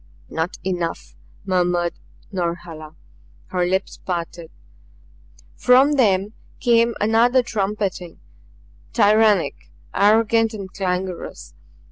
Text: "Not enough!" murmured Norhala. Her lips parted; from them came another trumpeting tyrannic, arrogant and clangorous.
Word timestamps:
"Not 0.31 0.57
enough!" 0.63 1.15
murmured 1.45 1.93
Norhala. 2.31 2.95
Her 3.49 3.67
lips 3.67 3.97
parted; 4.03 4.49
from 5.55 5.91
them 5.91 6.33
came 6.59 6.95
another 6.99 7.43
trumpeting 7.43 8.19
tyrannic, 8.93 9.53
arrogant 9.93 10.55
and 10.55 10.73
clangorous. 10.73 11.53